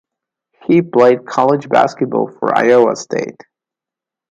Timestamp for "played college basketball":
0.81-2.31